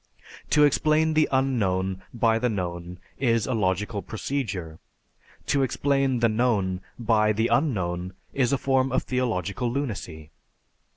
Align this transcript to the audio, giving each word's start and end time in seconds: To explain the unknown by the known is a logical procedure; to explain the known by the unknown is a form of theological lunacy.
To 0.49 0.63
explain 0.63 1.13
the 1.13 1.29
unknown 1.31 2.01
by 2.11 2.39
the 2.39 2.49
known 2.49 2.97
is 3.19 3.45
a 3.45 3.53
logical 3.53 4.01
procedure; 4.01 4.79
to 5.45 5.61
explain 5.61 6.21
the 6.21 6.27
known 6.27 6.81
by 6.97 7.33
the 7.33 7.49
unknown 7.49 8.13
is 8.33 8.51
a 8.51 8.57
form 8.57 8.91
of 8.91 9.03
theological 9.03 9.71
lunacy. 9.71 10.31